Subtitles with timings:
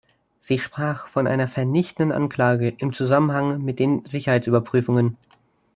[0.39, 5.15] Sie sprach von einer vernichtenden Anklage im Zusammenhang mit den Sicherheitsüberprüfungen.